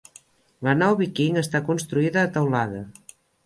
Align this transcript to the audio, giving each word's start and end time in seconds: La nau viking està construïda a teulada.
La 0.67 0.73
nau 0.79 0.95
viking 1.03 1.39
està 1.43 1.63
construïda 1.69 2.25
a 2.25 2.33
teulada. 2.41 2.85